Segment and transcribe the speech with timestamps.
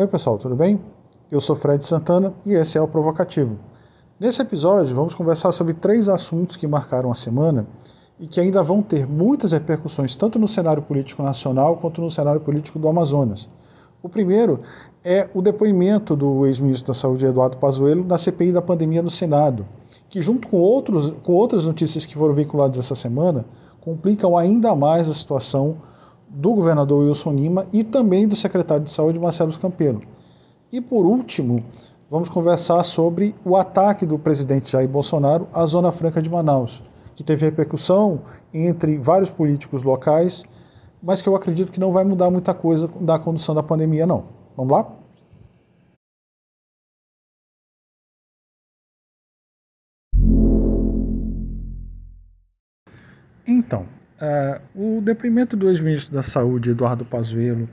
[0.00, 0.80] Oi, pessoal, tudo bem?
[1.28, 3.58] Eu sou Fred Santana e esse é o Provocativo.
[4.20, 7.66] Nesse episódio, vamos conversar sobre três assuntos que marcaram a semana
[8.16, 12.40] e que ainda vão ter muitas repercussões tanto no cenário político nacional quanto no cenário
[12.40, 13.48] político do Amazonas.
[14.00, 14.60] O primeiro
[15.02, 19.66] é o depoimento do ex-ministro da Saúde, Eduardo Pazuello, na CPI da pandemia no Senado,
[20.08, 23.44] que junto com, outros, com outras notícias que foram veiculadas essa semana,
[23.80, 25.78] complicam ainda mais a situação
[26.28, 30.02] do governador Wilson Lima e também do secretário de Saúde, Marcelo Campelo.
[30.70, 31.64] E por último,
[32.10, 36.82] vamos conversar sobre o ataque do presidente Jair Bolsonaro à Zona Franca de Manaus,
[37.14, 38.20] que teve repercussão
[38.52, 40.44] entre vários políticos locais,
[41.02, 44.24] mas que eu acredito que não vai mudar muita coisa da condução da pandemia, não.
[44.56, 44.97] Vamos lá?
[54.20, 57.68] Uh, o depoimento do ex-ministro da Saúde, Eduardo Pazuello,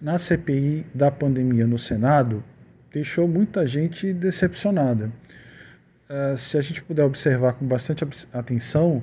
[0.00, 2.42] na CPI da pandemia no Senado,
[2.90, 5.12] deixou muita gente decepcionada.
[6.08, 9.02] Uh, se a gente puder observar com bastante atenção,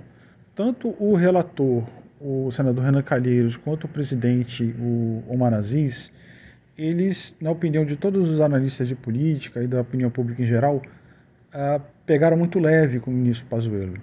[0.55, 1.87] tanto o relator,
[2.19, 6.11] o senador Renan Calheiros, quanto o presidente, o Omar Aziz,
[6.75, 10.81] eles, na opinião de todos os analistas de política e da opinião pública em geral,
[11.53, 14.01] uh, pegaram muito leve com o ministro Pazuello.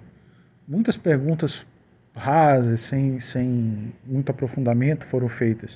[0.65, 1.67] Muitas perguntas
[2.17, 5.75] rasas, sem, sem muito aprofundamento, foram feitas.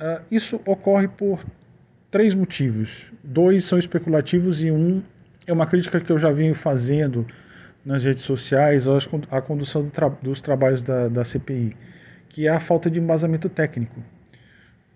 [0.00, 1.44] Uh, isso ocorre por
[2.10, 3.12] três motivos.
[3.22, 5.02] Dois são especulativos e um
[5.46, 7.26] é uma crítica que eu já venho fazendo
[7.84, 8.86] nas redes sociais
[9.30, 11.76] à condução do tra dos trabalhos da, da CPI,
[12.28, 14.02] que é a falta de embasamento técnico.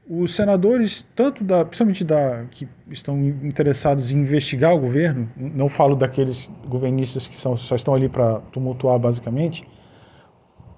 [0.07, 5.97] Os senadores, tanto da, principalmente da, que estão interessados em investigar o governo, não falo
[5.97, 9.67] daqueles governistas que são, só estão ali para tumultuar basicamente,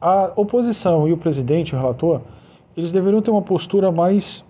[0.07, 2.21] a oposição e o presidente, o relator,
[2.77, 4.49] eles deveriam ter uma postura mais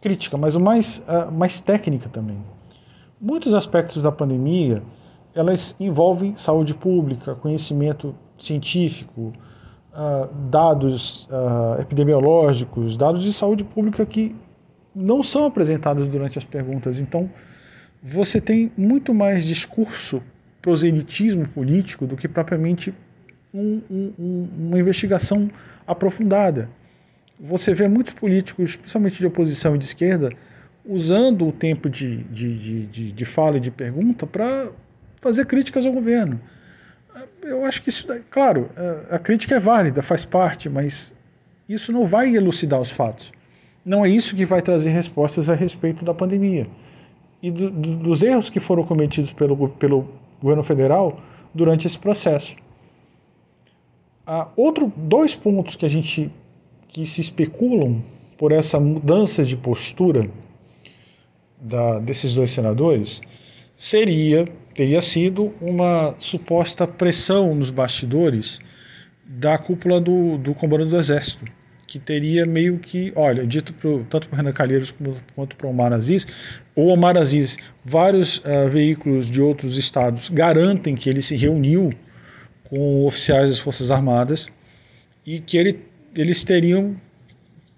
[0.00, 2.38] crítica, mas mais, uh, mais técnica também.
[3.20, 4.82] Muitos aspectos da pandemia,
[5.34, 9.34] elas envolvem saúde pública, conhecimento científico,
[9.92, 14.34] uh, dados uh, epidemiológicos, dados de saúde pública que
[14.94, 16.98] não são apresentados durante as perguntas.
[16.98, 17.28] Então,
[18.02, 20.22] você tem muito mais discurso
[20.62, 22.94] proselitismo político do que propriamente
[23.58, 25.50] um, um, uma investigação
[25.86, 26.68] aprofundada.
[27.40, 30.30] Você vê muitos políticos, principalmente de oposição e de esquerda,
[30.84, 34.70] usando o tempo de, de, de, de fala e de pergunta para
[35.20, 36.40] fazer críticas ao governo.
[37.42, 38.68] Eu acho que isso, claro,
[39.10, 41.16] a crítica é válida, faz parte, mas
[41.68, 43.32] isso não vai elucidar os fatos.
[43.84, 46.66] Não é isso que vai trazer respostas a respeito da pandemia
[47.42, 50.08] e do, do, dos erros que foram cometidos pelo, pelo
[50.40, 51.20] governo federal
[51.54, 52.56] durante esse processo.
[54.30, 56.30] Ah, outro dois pontos que a gente
[56.86, 58.02] que se especulam
[58.36, 60.30] por essa mudança de postura
[61.58, 63.22] da, desses dois senadores
[63.74, 68.58] seria teria sido uma suposta pressão nos bastidores
[69.24, 71.46] da cúpula do, do comando do Exército,
[71.86, 74.94] que teria meio que, olha, dito pro, tanto para Renan Calheiros
[75.34, 76.26] quanto para Omar Aziz,
[76.76, 81.94] o Omar Aziz, vários uh, veículos de outros estados garantem que ele se reuniu
[82.68, 84.46] com oficiais das Forças Armadas
[85.24, 85.84] e que ele,
[86.14, 86.96] eles teriam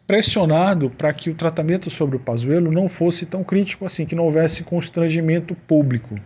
[0.06, 4.24] pressionado para que o tratamento sobre o Pazuello não fosse tão crítico assim, que não
[4.24, 6.16] houvesse constrangimento público.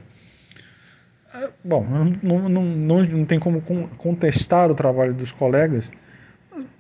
[1.35, 1.85] É, bom,
[2.23, 3.61] não, não, não, não tem como
[3.99, 5.93] contestar o trabalho dos colegas,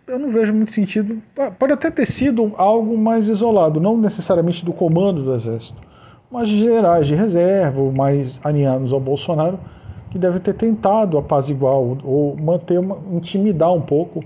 [0.06, 1.22] eu não vejo muito sentido.
[1.58, 5.80] Pode até ter sido algo mais isolado, não necessariamente do comando do Exército,
[6.30, 9.58] mas de generais de reserva, mais alinhados ao Bolsonaro,
[10.14, 14.22] que deve ter tentado apaziguar ou manter, uma, intimidar um pouco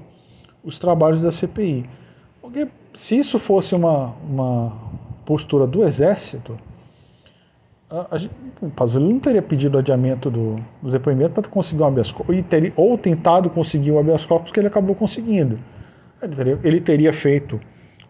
[0.62, 1.88] os trabalhos da CPI.
[2.42, 4.76] Porque se isso fosse uma, uma
[5.24, 6.58] postura do Exército,
[7.90, 8.20] a, a,
[8.60, 12.36] o Pazuello não teria pedido adiamento do, do depoimento para conseguir um habeas corpus,
[12.76, 15.58] ou tentado conseguir um habeas corpus que ele acabou conseguindo.
[16.20, 17.58] Ele teria, ele teria feito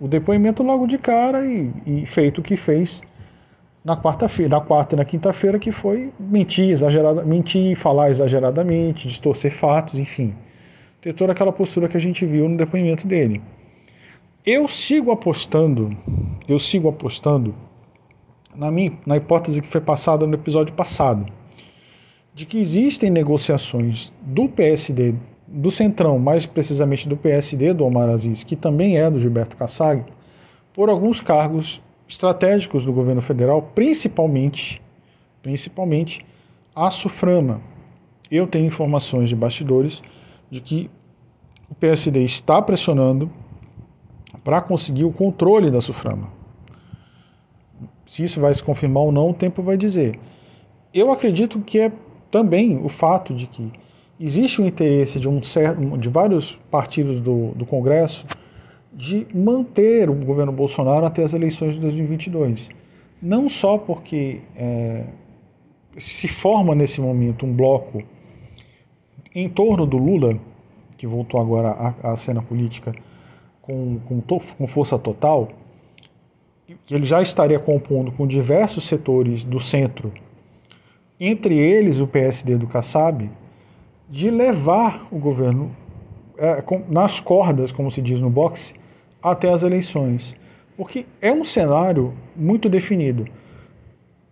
[0.00, 3.02] o depoimento logo de cara e, e feito o que fez
[3.88, 9.50] na quarta-feira, na quarta e na quinta-feira, que foi mentir exagerada, mentir, falar exageradamente, distorcer
[9.50, 10.34] fatos, enfim.
[11.00, 13.40] Ter toda aquela postura que a gente viu no depoimento dele.
[14.44, 15.96] Eu sigo apostando,
[16.46, 17.54] eu sigo apostando
[18.54, 21.24] na minha, na hipótese que foi passada no episódio passado,
[22.34, 25.14] de que existem negociações do PSD,
[25.46, 30.04] do Centrão, mais precisamente do PSD do Omar Aziz, que também é do Gilberto Kassag,
[30.74, 34.82] por alguns cargos estratégicos do governo federal, principalmente,
[35.42, 36.24] principalmente
[36.74, 37.60] a Suframa.
[38.30, 40.02] Eu tenho informações de bastidores
[40.50, 40.90] de que
[41.68, 43.30] o PSD está pressionando
[44.42, 46.32] para conseguir o controle da Suframa.
[48.06, 50.18] Se isso vai se confirmar ou não, o tempo vai dizer.
[50.94, 51.92] Eu acredito que é
[52.30, 53.70] também o fato de que
[54.18, 55.40] existe um interesse de, um
[55.98, 58.26] de vários partidos do, do Congresso
[58.92, 62.70] de manter o governo Bolsonaro até as eleições de 2022.
[63.20, 65.06] Não só porque é,
[65.96, 68.02] se forma nesse momento um bloco
[69.34, 70.38] em torno do Lula,
[70.96, 72.94] que voltou agora à, à cena política
[73.62, 75.48] com, com, com força total,
[76.84, 80.12] que ele já estaria compondo com diversos setores do centro,
[81.20, 83.30] entre eles o PSD do Kassab,
[84.08, 85.74] de levar o governo
[86.38, 88.74] é, com, nas cordas, como se diz no boxe,
[89.22, 90.36] até as eleições.
[90.76, 93.26] Porque é um cenário muito definido.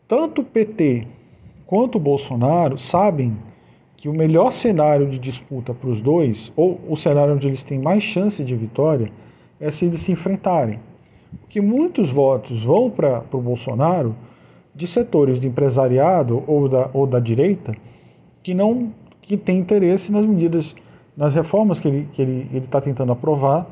[0.06, 1.06] Tanto o PT
[1.66, 3.36] quanto o Bolsonaro sabem
[3.96, 7.78] que o melhor cenário de disputa para os dois, ou o cenário onde eles têm
[7.78, 9.08] mais chance de vitória,
[9.58, 10.78] é se eles se enfrentarem.
[11.40, 14.14] Porque muitos votos vão para o Bolsonaro
[14.74, 17.74] de setores de empresariado ou da, ou da direita
[18.42, 20.76] que não que tem interesse nas medidas,
[21.16, 23.66] nas reformas que ele está que ele, ele tá tentando aprovar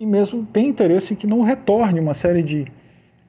[0.00, 2.66] e mesmo tem interesse que não retorne uma série de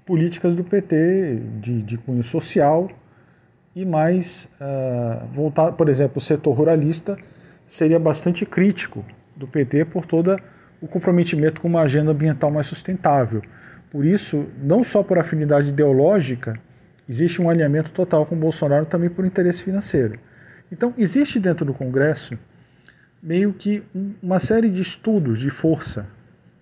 [0.05, 2.89] políticas do PT de, de cunho social
[3.75, 7.17] e mais uh, voltar, por exemplo, o setor ruralista
[7.65, 9.03] seria bastante crítico
[9.35, 10.35] do PT por todo
[10.81, 13.41] o comprometimento com uma agenda ambiental mais sustentável.
[13.89, 16.59] Por isso, não só por afinidade ideológica,
[17.07, 20.19] existe um alinhamento total com Bolsonaro também por interesse financeiro.
[20.71, 22.37] Então, existe dentro do Congresso
[23.23, 23.81] meio que
[24.21, 26.05] uma série de estudos de força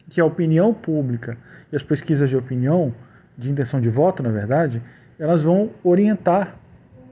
[0.08, 1.36] que a opinião pública
[1.72, 2.94] e as pesquisas de opinião,
[3.36, 4.82] de intenção de voto, na verdade,
[5.18, 6.56] elas vão orientar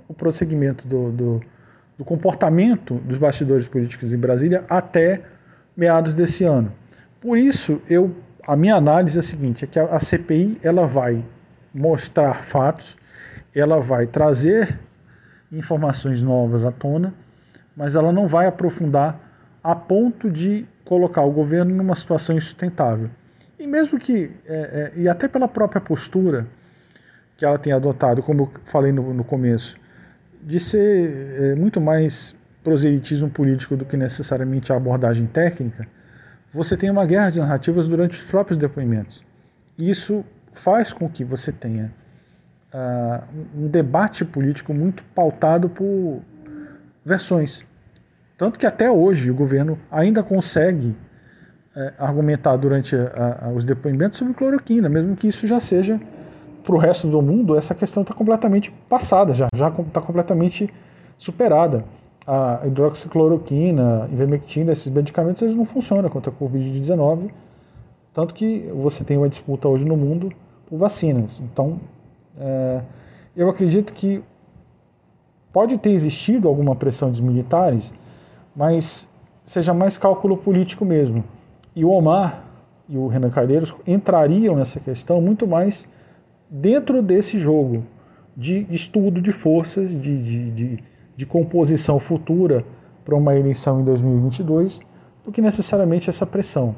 [0.08, 1.42] o prosseguimento do, do,
[1.98, 5.24] do comportamento dos bastidores políticos em Brasília até
[5.76, 6.72] meados desse ano.
[7.20, 8.16] Por isso, eu,
[8.46, 11.26] a minha análise é a seguinte, é que a, a CPI ela vai
[11.74, 12.98] mostrar fatos,
[13.56, 14.80] ela vai trazer
[15.52, 17.14] informações novas à tona,
[17.76, 19.29] mas ela não vai aprofundar
[19.64, 23.10] a ponto de colocar o governo numa situação insustentável.
[23.60, 26.48] E mesmo que, é, é, e até pela própria postura
[27.38, 29.78] que ela tem adotado, como eu falei no, no começo,
[30.42, 35.88] de ser é, muito mais proselitismo político do que necessariamente a abordagem técnica,
[36.52, 39.24] você tem uma guerra de narrativas durante os próprios depoimentos.
[39.78, 41.94] Isso faz com que você tenha
[42.74, 43.24] uh,
[43.56, 46.22] um debate político muito pautado por
[47.04, 47.66] versões.
[48.40, 50.96] Tanto que até hoje o governo ainda consegue
[51.76, 56.00] é, argumentar durante a, a, os depoimentos sobre cloroquina, mesmo que isso já seja
[56.64, 60.74] para o resto do mundo, essa questão está completamente passada, já está completamente
[61.18, 61.84] superada.
[62.26, 67.32] A hidroxicloroquina, ivermectina, esses medicamentos eles não funcionam contra a Covid-19,
[68.14, 70.32] tanto que você tem uma disputa hoje no mundo
[70.66, 71.42] por vacinas.
[71.42, 71.78] Então,
[72.38, 72.84] é,
[73.36, 74.24] eu acredito que
[75.52, 77.94] pode ter existido alguma pressão dos militares,
[78.60, 79.10] mas
[79.42, 81.24] seja mais cálculo político mesmo.
[81.74, 82.44] E o Omar
[82.90, 85.88] e o Renan Calheiros entrariam nessa questão muito mais
[86.50, 87.86] dentro desse jogo
[88.36, 90.84] de estudo de forças, de, de, de,
[91.16, 92.62] de composição futura
[93.06, 94.82] para uma eleição em 2022,
[95.24, 96.76] do que necessariamente essa pressão.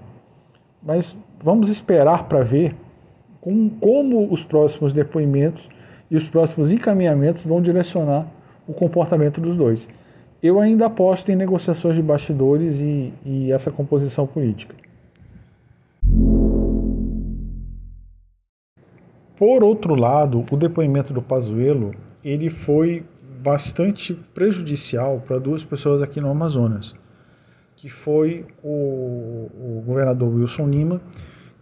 [0.83, 2.75] Mas vamos esperar para ver
[3.39, 5.67] com, como os próximos depoimentos
[6.11, 8.27] e os próximos encaminhamentos vão direcionar
[8.67, 9.89] o comportamento dos dois
[10.41, 14.75] eu ainda aposto em negociações de bastidores e, e essa composição política.
[19.35, 21.93] Por outro lado, o depoimento do Pazuello
[22.23, 23.03] ele foi
[23.41, 26.93] bastante prejudicial para duas pessoas aqui no Amazonas,
[27.75, 31.01] que foi o, o governador Wilson Lima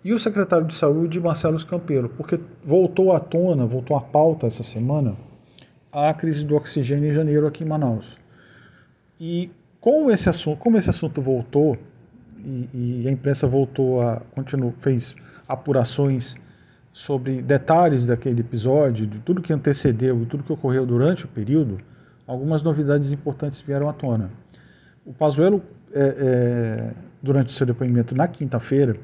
[0.04, 4.64] e o secretário de Saúde Marcelo Campelo, porque voltou à tona, voltou à pauta essa
[4.64, 5.16] semana
[5.92, 8.18] a crise do oxigênio em janeiro aqui em Manaus.
[9.20, 11.78] E como esse assunto, como esse assunto voltou
[12.38, 12.70] e,
[13.04, 15.16] e a imprensa voltou a continuar fez
[15.48, 16.36] apurações
[16.94, 21.78] sobre detalhes daquele episódio, de tudo que antecedeu e tudo que ocorreu durante o período,
[22.26, 24.32] algumas novidades importantes vieram à tona.
[25.06, 25.62] O Pazuello,
[25.94, 28.96] é, é, durante seu depoimento na quinta-feira,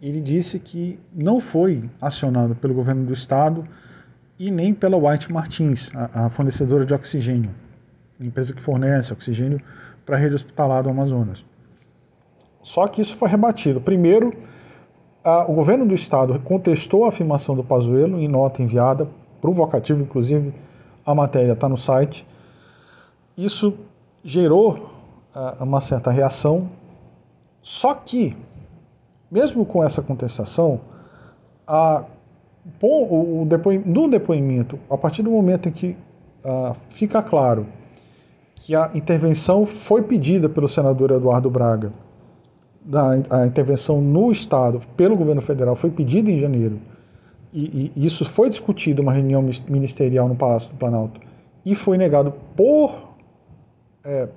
[0.00, 3.64] ele disse que não foi acionado pelo governo do estado
[4.38, 7.50] e nem pela White Martins, a, a fornecedora de oxigênio
[8.20, 9.60] empresa que fornece oxigênio
[10.04, 11.44] para a rede hospitalar do Amazonas.
[12.62, 13.80] Só que isso foi rebatido.
[13.80, 14.32] Primeiro,
[15.22, 19.08] a, o governo do estado contestou a afirmação do Pazuello em nota enviada,
[19.40, 20.54] provocativo, inclusive
[21.04, 22.26] a matéria está no site.
[23.36, 23.76] Isso
[24.24, 24.90] gerou
[25.34, 26.70] a, uma certa reação.
[27.60, 28.36] Só que,
[29.30, 30.80] mesmo com essa contestação,
[31.66, 32.04] a
[32.82, 35.96] o depoimento, no depoimento, a partir do momento em que
[36.90, 37.66] fica claro
[38.56, 41.92] que a intervenção foi pedida pelo senador Eduardo Braga,
[43.30, 46.80] a, intervenção no Estado pelo governo federal foi pedida em janeiro,
[47.52, 51.20] e, e isso foi discutido uma reunião ministerial no Palácio do Planalto,
[51.64, 53.14] e foi negado por
[54.04, 54.28] é,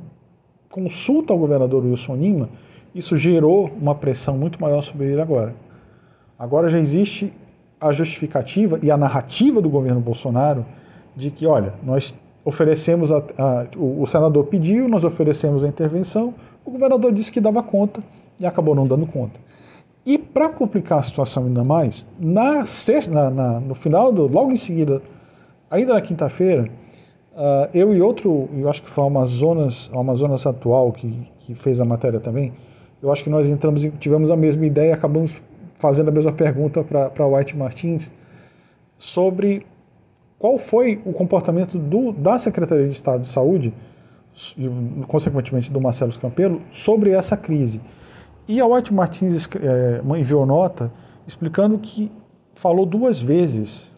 [0.69, 2.49] consulta ao governador Wilson Lima,
[2.93, 5.55] isso gerou uma pressão muito maior sobre ele agora.
[6.37, 7.31] Agora já existe
[7.79, 10.65] a justificativa e a narrativa do governo Bolsonaro
[11.15, 16.33] de que, olha, nós oferecemos, a, a, o, senador pediu, nós oferecemos a intervenção,
[16.65, 18.03] o governador disse que dava conta
[18.39, 19.39] e acabou não dando conta.
[20.05, 24.51] E para complicar a situação ainda mais, na sexta, na, na, no final, do, logo
[24.51, 25.01] em seguida,
[25.69, 26.69] ainda na quinta-feira,
[27.33, 31.81] uh, eu e outro, eu acho que foi o Amazonas, Amazonas Atual que, que fez
[31.81, 32.53] a matéria também,
[33.01, 35.41] eu acho que nós entramos, tivemos a mesma ideia e acabamos
[35.75, 38.13] fazendo a mesma pergunta para White Martins
[38.97, 39.65] sobre
[40.39, 43.73] qual foi o comportamento do, da Secretaria de Estado de Saúde
[45.07, 47.81] consequentemente, do Marcelo Campelo sobre essa crise.
[48.47, 50.91] E a White Martins é, enviou nota
[51.27, 52.11] explicando que
[52.53, 53.91] falou duas vezes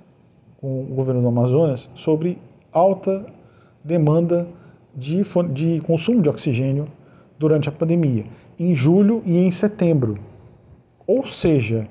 [0.59, 2.37] com o governo do Amazonas sobre
[2.71, 3.25] alta
[3.83, 4.47] demanda
[4.95, 5.21] de,
[5.53, 6.87] de consumo de oxigênio
[7.39, 8.25] durante a pandemia,
[8.59, 10.19] em julho e em setembro.
[11.07, 11.87] Ou seja,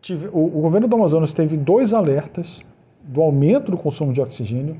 [0.00, 2.64] tive, o, o governo do Amazonas teve dois alertas
[3.08, 4.76] do aumento do consumo de oxigênio.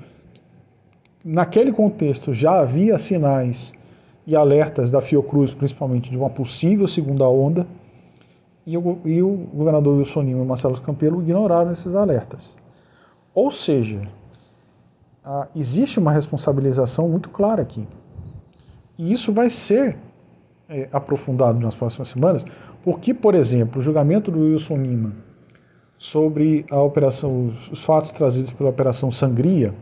[1.25, 3.73] Naquele contexto já havia sinais
[4.27, 7.67] e alertas da Fiocruz, principalmente de uma possível segunda onda,
[8.67, 12.59] e o, e o governador Wilson Lima e Marcelo Campelo ignoraram esses alertas.
[13.35, 14.07] Ou seja,
[15.25, 17.89] a, existe uma responsabilização muito clara aqui.
[18.99, 19.97] E isso vai ser
[20.69, 22.45] é, aprofundado nas próximas semanas,
[22.83, 25.28] porque, por exemplo, o julgamento do Wilson Lima
[25.99, 29.75] sobre a operação, os fatos trazidos pela Operação Sangria,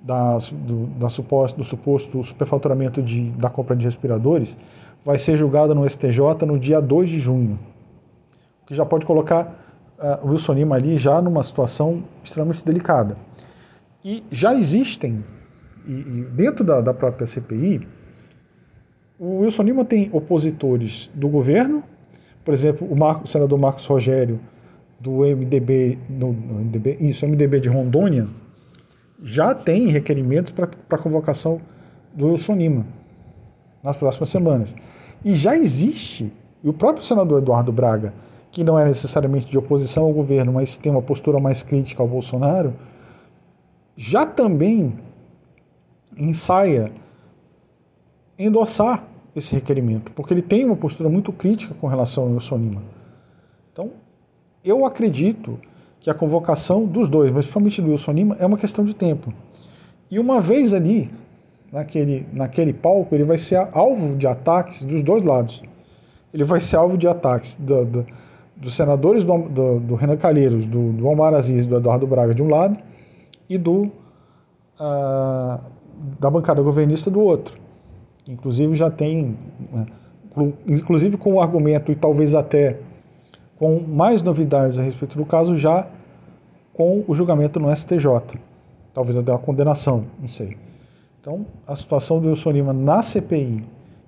[0.00, 4.56] da, do, da suposto, do suposto superfaturamento de, da compra de respiradores,
[5.04, 7.58] vai ser julgado no STJ no dia 2 de junho,
[8.66, 9.64] que já pode colocar
[9.98, 13.16] uh, o Wilson Lima ali já numa situação extremamente delicada.
[14.04, 15.24] E já existem,
[15.86, 17.86] e, e dentro da, da própria CPI,
[19.18, 21.82] o Wilson Lima tem opositores do governo,
[22.44, 24.38] por exemplo, o, Marco, o senador Marcos Rogério,
[24.98, 28.26] do MDB, no, no MDB, isso, MDB de Rondônia,
[29.20, 31.60] já tem requerimentos para convocação
[32.14, 32.86] do Wilson Lima
[33.82, 34.74] nas próximas semanas.
[35.24, 38.14] E já existe, e o próprio senador Eduardo Braga,
[38.50, 42.08] que não é necessariamente de oposição ao governo, mas tem uma postura mais crítica ao
[42.08, 42.74] Bolsonaro,
[43.94, 44.98] já também
[46.16, 46.92] ensaia
[48.38, 52.82] endossar esse requerimento, porque ele tem uma postura muito crítica com relação ao Wilson Lima.
[53.72, 53.92] Então,
[54.66, 55.58] eu acredito
[56.00, 59.32] que a convocação dos dois, mas principalmente do Wilson Lima, é uma questão de tempo.
[60.10, 61.10] E uma vez ali,
[61.72, 65.62] naquele, naquele palco, ele vai ser alvo de ataques dos dois lados.
[66.32, 68.06] Ele vai ser alvo de ataques do, do,
[68.56, 72.42] dos senadores do, do, do Renan Calheiros, do, do Omar Aziz do Eduardo Braga de
[72.42, 72.78] um lado,
[73.48, 73.90] e do
[74.80, 75.60] uh,
[76.20, 77.58] da bancada governista do outro.
[78.28, 79.36] Inclusive já tem,
[79.72, 79.86] né,
[80.66, 82.78] inclusive com o argumento e talvez até
[83.58, 85.86] com mais novidades a respeito do caso já
[86.72, 88.38] com o julgamento no STJ.
[88.92, 90.56] Talvez até uma condenação, não sei.
[91.20, 93.64] Então, a situação do Wilson Lima na CPI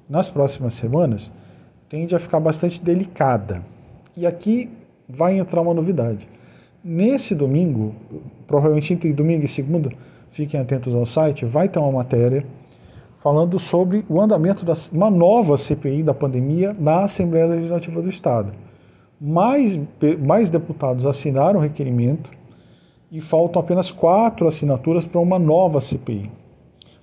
[0.09, 1.33] nas próximas semanas
[1.89, 3.65] tende a ficar bastante delicada.
[4.17, 4.71] E aqui
[5.09, 6.29] vai entrar uma novidade.
[6.85, 7.95] Nesse domingo,
[8.47, 9.91] provavelmente entre domingo e segunda,
[10.31, 12.47] fiquem atentos ao site, vai ter uma matéria
[13.17, 18.53] falando sobre o andamento de uma nova CPI da pandemia na Assembleia Legislativa do Estado.
[19.21, 19.81] Mais,
[20.25, 22.31] mais deputados assinaram o requerimento
[23.11, 26.31] e faltam apenas quatro assinaturas para uma nova CPI.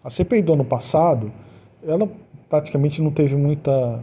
[0.04, 1.32] A CPI do ano passado,
[1.84, 2.10] ela
[2.48, 4.02] praticamente não teve muita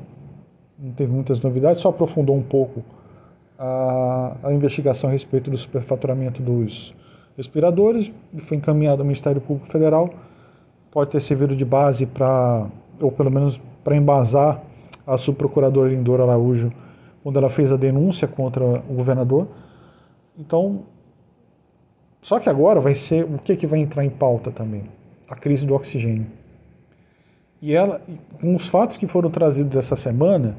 [0.78, 2.83] não teve muitas novidades, só aprofundou um pouco
[3.57, 6.92] a, a investigação a respeito do superfaturamento dos
[7.37, 10.11] respiradores, foi encaminhado ao Ministério Público Federal,
[10.90, 12.66] pode ter servido de base para,
[13.00, 14.61] ou pelo menos para embasar
[15.07, 16.73] a subprocuradora Lindora Araújo
[17.23, 19.49] quando ela fez a denúncia contra o governador.
[20.37, 20.85] Então,
[22.21, 24.85] só que agora vai ser o que, que vai entrar em pauta também?
[25.29, 26.26] A crise do oxigênio.
[27.61, 28.00] E ela,
[28.41, 30.59] com os fatos que foram trazidos essa semana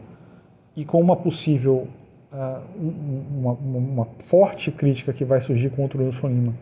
[0.76, 1.88] e com uma possível,
[2.32, 6.54] uh, uma, uma, forte crítica que vai surgir contra o Wilson Lima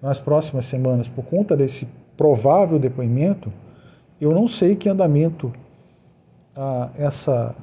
[0.00, 3.52] nas próximas semanas por conta desse provável depoimento,
[4.20, 5.52] eu não sei que andamento
[6.56, 7.54] uh, essa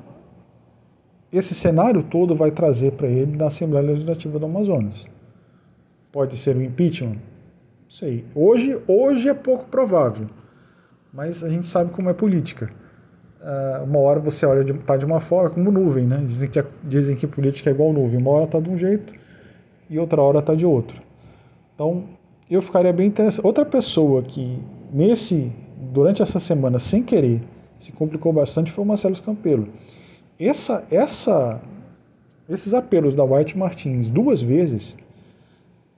[1.31, 5.07] esse cenário todo vai trazer para ele na Assembleia Legislativa do Amazonas.
[6.12, 7.13] pode ser o impeachment?
[7.13, 8.25] Não sei.
[8.33, 10.27] Hoje, hoje é pouco provável,
[11.13, 12.69] mas a gente sabe como é política.
[13.39, 16.21] Uh, uma hora você olha de, tá de uma forma, como nuvem, né?
[16.25, 18.19] Dizem que, dizem que política é igual nuvem.
[18.19, 19.13] Uma hora está de um jeito
[19.89, 21.01] e outra hora está de outro.
[21.74, 22.09] Então,
[22.50, 23.45] eu ficaria bem interessado.
[23.45, 25.51] Outra pessoa que, nesse,
[25.91, 27.41] durante essa semana, sem querer,
[27.77, 29.69] se complicou bastante foi o Marcelo Campelo.
[30.39, 31.62] Essa, essa,
[32.48, 34.96] esses apelos da White Martins duas vezes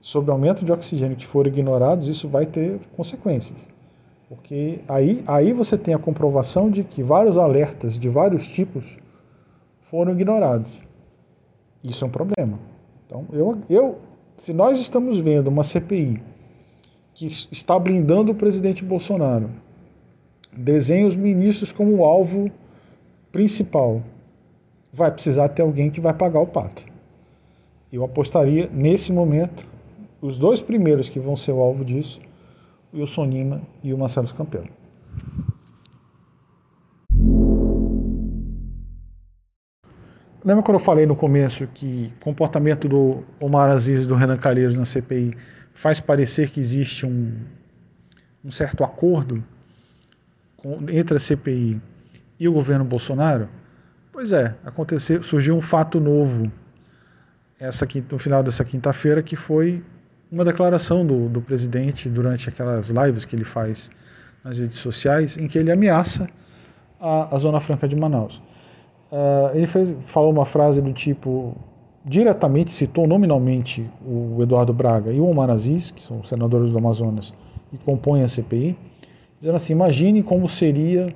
[0.00, 3.68] sobre aumento de oxigênio que foram ignorados, isso vai ter consequências.
[4.28, 8.98] Porque aí, aí você tem a comprovação de que vários alertas de vários tipos
[9.80, 10.72] foram ignorados.
[11.84, 12.58] Isso é um problema.
[13.06, 13.98] Então, eu, eu,
[14.36, 16.20] se nós estamos vendo uma CPI
[17.14, 19.50] que está blindando o presidente Bolsonaro,
[20.56, 22.50] desenha os ministros como alvo
[23.30, 24.02] principal,
[24.92, 26.84] vai precisar ter alguém que vai pagar o pato.
[27.92, 29.66] Eu apostaria nesse momento
[30.20, 32.20] os dois primeiros que vão ser o alvo disso
[32.92, 34.68] o Wilson Lima e o Marcelo Campelo.
[40.44, 44.36] Lembra quando eu falei no começo que o comportamento do Omar Aziz e do Renan
[44.36, 45.36] Calheiros na CPI
[45.72, 47.32] faz parecer que existe um,
[48.44, 49.42] um certo acordo
[50.56, 51.80] com, entre a CPI
[52.38, 53.48] e o governo Bolsonaro?
[54.12, 56.52] Pois é, aconteceu, surgiu um fato novo
[57.58, 59.82] essa no final dessa quinta-feira que foi
[60.30, 63.90] uma declaração do, do presidente durante aquelas lives que ele faz
[64.44, 66.28] nas redes sociais, em que ele ameaça
[67.00, 68.42] a, a Zona Franca de Manaus.
[69.10, 71.56] Uh, ele fez, falou uma frase do tipo,
[72.04, 77.32] diretamente citou nominalmente o Eduardo Braga e o Omar Aziz, que são senadores do Amazonas
[77.72, 78.76] e compõem a CPI,
[79.38, 81.14] dizendo assim: imagine como seria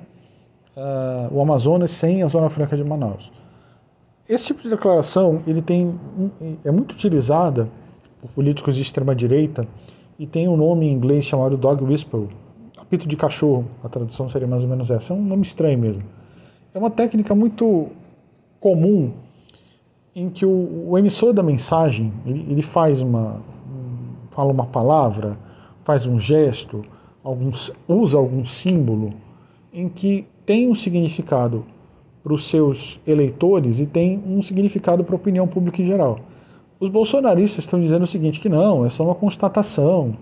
[0.77, 3.31] uh, o Amazonas sem a Zona Franca de Manaus.
[4.29, 5.97] Esse tipo de declaração ele tem,
[6.63, 7.69] é muito utilizada
[8.21, 9.67] por políticos de extrema direita
[10.19, 12.27] e tem um nome em inglês chamado dog whistle,
[12.77, 16.03] apito de cachorro, a tradução seria mais ou menos essa, é um nome estranho mesmo.
[16.73, 17.87] É uma técnica muito
[18.59, 19.13] comum
[20.13, 23.41] em que o, o emissor da mensagem ele, ele, faz uma
[24.31, 25.37] fala uma palavra,
[25.83, 26.83] faz um gesto,
[27.23, 27.49] algum,
[27.87, 29.11] usa algum símbolo
[29.71, 31.65] em que tem um significado
[32.23, 36.19] para os seus eleitores e tem um significado para a opinião pública em geral.
[36.79, 40.15] Os bolsonaristas estão dizendo o seguinte, que não, é só uma constatação,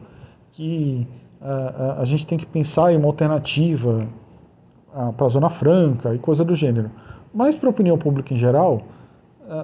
[0.51, 1.07] que
[1.39, 4.09] a, a, a gente tem que pensar em uma alternativa
[5.15, 6.89] para a Zona Franca e coisa do gênero.
[7.31, 8.81] Mas para a opinião pública em geral,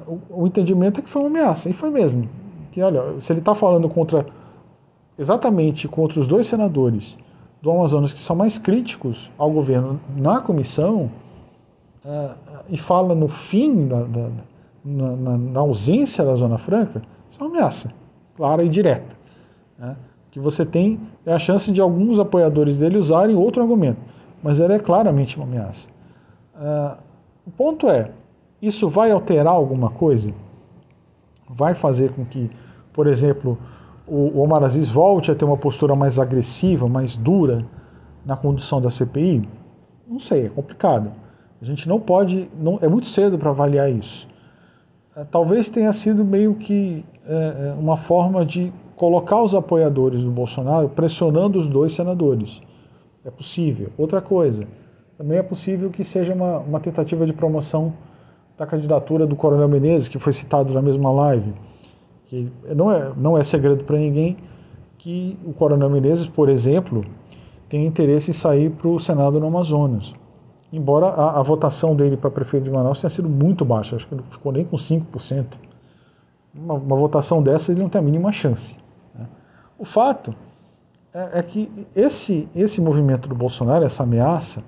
[0.06, 2.30] o, o, entendimento é que foi uma ameaça, e foi mesmo.
[2.72, 4.28] Que, olha, se ele está falando contra
[5.18, 7.18] exatamente contra os dois senadores
[7.62, 11.12] do Amazonas que são mais críticos ao governo na comissão,
[12.04, 12.36] uh,
[12.70, 14.32] e fala no fim da, da,
[14.84, 17.94] na, na, na, ausência da Zona Franca, isso é uma ameaça
[18.36, 19.16] clara e direta.
[19.78, 19.96] Né?
[20.32, 24.00] Que você tem é a chance de alguns apoiadores dele usarem outro argumento,
[24.42, 25.92] mas ela é claramente uma ameaça.
[26.56, 26.98] Uh,
[27.46, 28.12] o ponto é,
[28.62, 30.32] isso vai alterar alguma coisa?
[31.50, 32.50] Vai fazer com que,
[32.94, 33.58] por exemplo,
[34.14, 37.66] o Omar Aziz volte a ter uma postura mais agressiva, mais dura
[38.26, 39.48] na condução da CPI?
[40.06, 41.14] Não sei, é complicado.
[41.62, 44.28] A gente não pode, não, é muito cedo para avaliar isso.
[45.16, 50.32] É, talvez tenha sido meio que é, é, uma forma de colocar os apoiadores do
[50.32, 52.62] Bolsonaro pressionando os dois senadores.
[53.24, 53.92] É possível.
[53.98, 54.68] Outra coisa,
[55.18, 57.94] também é possível que seja uma, uma tentativa de promoção
[58.58, 61.54] da candidatura do Coronel Menezes, que foi citado na mesma live.
[62.32, 64.38] Que não é, não é segredo para ninguém
[64.98, 67.04] que o Coronel Menezes, por exemplo,
[67.68, 70.14] tem interesse em sair para o Senado no Amazonas
[70.72, 74.16] embora a, a votação dele para prefeito de Manaus tenha sido muito baixa, acho que
[74.16, 75.46] não ficou nem com 5%.
[76.54, 78.78] Uma, uma votação dessa ele não tem a mínima chance.
[79.14, 79.28] Né?
[79.78, 80.34] O fato
[81.14, 84.64] é, é, que esse, esse movimento do Bolsonaro, essa ameaça,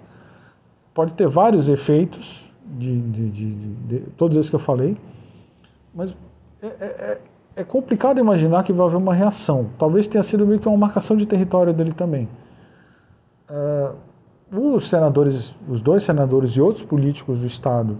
[0.94, 4.98] pode ter vários efeitos, de, de, de, de todos esses que eu falei,
[5.94, 6.16] mas
[6.62, 7.22] é, é,
[7.56, 9.70] é, complicado imaginar que vai haver uma reação.
[9.78, 12.28] Talvez tenha sido meio que uma marcação de território dele também.
[13.50, 13.96] Uh,
[14.76, 17.98] os senadores, os dois senadores e outros políticos do Estado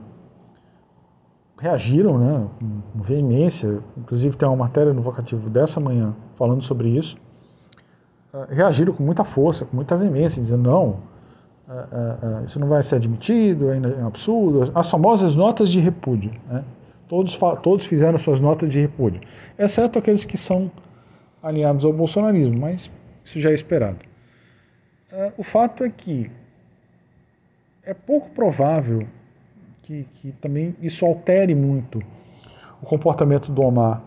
[1.60, 2.48] reagiram né,
[2.94, 7.18] com veemência, inclusive tem uma matéria no Vocativo dessa manhã falando sobre isso,
[8.34, 11.00] uh, reagiram com muita força, com muita veemência, dizendo não,
[11.68, 16.32] uh, isso não vai ser admitido, é um absurdo, as famosas notas de repúdio.
[16.50, 16.64] Né?
[17.14, 19.22] Todos, todos fizeram suas notas de repúdio,
[19.56, 20.72] exceto aqueles que são
[21.44, 22.90] alinhados ao bolsonarismo, mas
[23.24, 24.00] isso já é esperado.
[25.38, 26.32] o fato é que
[27.84, 29.06] é pouco provável
[29.84, 32.02] que, que também isso altere muito
[32.82, 34.02] o comportamento do Omar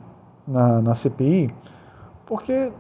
[0.45, 1.55] na, na CPI,
[2.27, 2.73] Porque, é,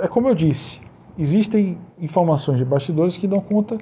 [0.00, 0.82] é como eu disse,
[1.16, 3.78] existem informações de bastidores que dão conta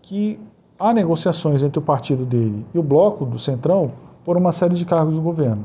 [0.00, 0.40] que
[0.78, 4.84] há negociações entre o partido dele e o bloco do Centrão por uma série de
[4.84, 5.64] cargos do governo.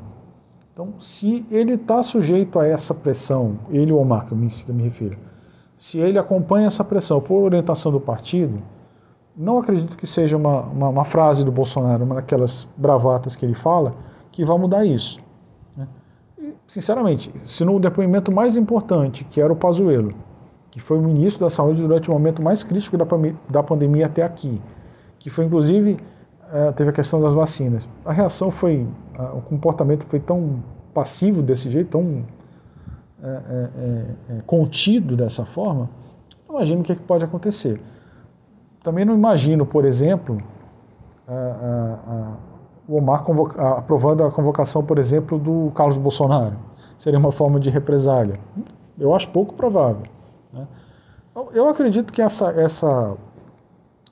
[0.72, 5.18] Então, se ele está sujeito a essa pressão, ele ou o que eu me, refiro,
[5.76, 8.62] se ele acompanha essa pressão por orientação do partido,
[9.36, 13.56] não acredito que seja uma, uma, uma frase do Bolsonaro, uma daquelas bravatas que ele
[13.56, 13.94] fala,
[14.32, 15.20] que vai mudar isso.
[15.76, 15.88] Né?
[16.38, 20.14] E, sinceramente, se no depoimento mais importante, que era o Pazuello,
[20.70, 23.08] que foi o ministro da Saúde durante o momento mais crítico da,
[23.50, 24.62] da pandemia até aqui,
[25.18, 25.98] que foi inclusive
[26.76, 27.88] teve a questão das vacinas.
[28.04, 28.88] A reação foi,
[29.34, 32.26] o comportamento foi tão passivo desse jeito, tão
[33.24, 34.06] é, é,
[34.38, 35.88] é, contido dessa forma,
[36.50, 37.80] eu imagino o que, é que pode acontecer.
[38.84, 40.42] Também não imagino, por exemplo,
[41.28, 42.38] a, a, a,
[42.88, 43.24] o Omar
[43.78, 46.58] aprovando a convocação, por exemplo, do Carlos Bolsonaro.
[46.98, 48.40] Seria uma forma de represália.
[48.98, 50.04] Eu acho pouco provável.
[50.52, 50.68] Né?
[51.54, 53.16] Eu acredito que essa, essa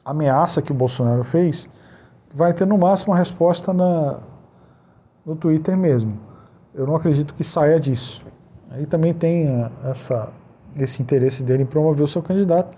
[0.05, 1.67] ameaça que o Bolsonaro fez
[2.33, 4.19] vai ter no máximo uma resposta na,
[5.25, 6.19] no Twitter mesmo.
[6.73, 8.25] Eu não acredito que saia disso.
[8.69, 10.31] Aí também tem eh, essa,
[10.77, 12.77] esse interesse dele em promover o seu candidato,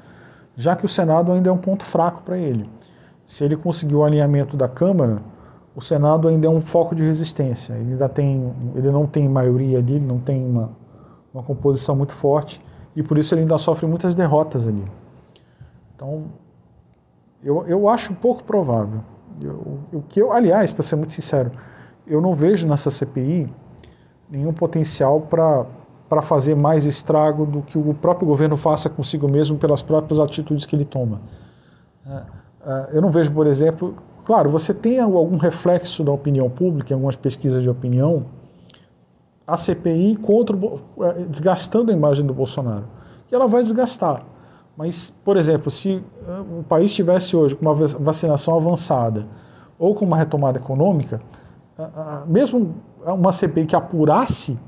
[0.56, 2.70] já que o Senado ainda é um ponto fraco para ele.
[3.26, 5.22] Se ele conseguir o alinhamento da Câmara,
[5.76, 7.74] o Senado ainda é um foco de resistência.
[7.74, 10.76] Ele ainda tem, ele não tem maioria ali, não tem uma,
[11.34, 12.60] uma composição muito forte
[12.96, 14.84] e por isso ele ainda sofre muitas derrotas ali.
[15.96, 16.26] Então,
[17.44, 19.02] eu, eu acho pouco provável.
[19.94, 21.52] O que eu, aliás, para ser muito sincero,
[22.06, 23.52] eu não vejo nessa CPI
[24.30, 29.82] nenhum potencial para fazer mais estrago do que o próprio governo faça consigo mesmo pelas
[29.82, 31.22] próprias atitudes que ele toma.
[32.06, 32.24] É,
[32.66, 36.96] é, eu não vejo, por exemplo, claro, você tem algum reflexo da opinião pública em
[36.96, 38.26] algumas pesquisas de opinião,
[39.46, 40.58] a CPI contra,
[41.02, 42.86] é, desgastando a imagem do Bolsonaro.
[43.32, 44.24] E ela vai desgastar.
[44.78, 49.28] Mas, por exemplo, se uh, o país estivesse hoje com uma vacinação avançada
[49.78, 51.22] ou com uma retomada econômica,
[52.28, 54.60] mesmo uma CPI que apurasse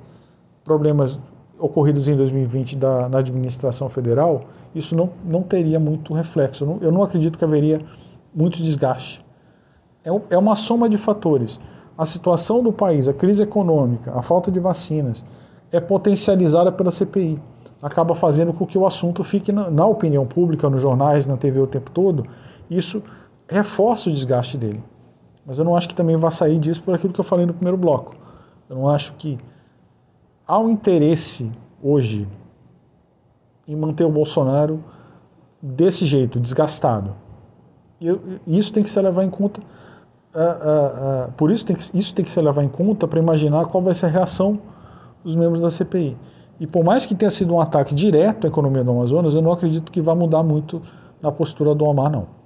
[0.63, 1.19] problemas
[1.59, 4.41] ocorridos em 2020 da, na administração federal,
[4.73, 6.63] isso não, não teria muito reflexo.
[6.63, 7.81] Eu não, eu não acredito que haveria
[8.33, 9.23] muito desgaste.
[10.03, 11.59] É, é uma soma de fatores.
[11.97, 15.23] A situação do país, a crise econômica, a falta de vacinas,
[15.71, 17.39] é potencializada pela CPI
[17.83, 21.59] acaba fazendo com que o assunto fique na, na opinião pública, nos jornais, na TV
[21.59, 22.25] o tempo todo.
[22.69, 23.03] Isso
[23.47, 24.81] reforça o desgaste dele.
[25.45, 27.53] Mas eu não acho que também vá sair disso por aquilo que eu falei no
[27.53, 28.15] primeiro bloco.
[28.69, 29.37] Eu não acho que
[30.47, 32.25] há um interesse hoje
[33.67, 34.81] em manter o Bolsonaro
[35.61, 37.13] desse jeito, desgastado.
[37.99, 39.59] E isso tem que se levar em conta.
[39.59, 43.19] Uh, uh, uh, por isso tem que, isso tem que se levar em conta para
[43.19, 44.59] imaginar qual vai ser a reação
[45.21, 46.17] dos membros da CPI.
[46.59, 49.51] E por mais que tenha sido um ataque direto à economia do Amazonas, eu não
[49.51, 50.81] acredito que vá mudar muito
[51.21, 52.43] na postura do Omar, não.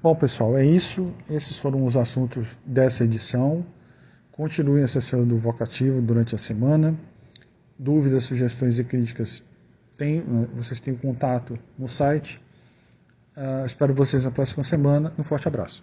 [0.00, 1.12] Bom, pessoal, é isso.
[1.28, 3.64] Esses foram os assuntos dessa edição.
[4.30, 6.96] Continuem acessando o Vocativo durante a semana.
[7.76, 9.42] Dúvidas, sugestões e críticas,
[9.96, 10.22] tem,
[10.54, 12.40] vocês têm contato no site.
[13.36, 15.12] Uh, espero vocês na próxima semana.
[15.18, 15.82] Um forte abraço.